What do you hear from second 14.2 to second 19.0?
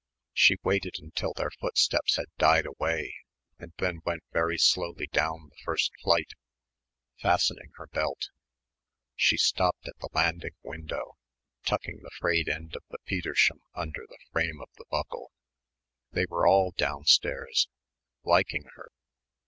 frame of the buckle... they were all downstairs, liking her.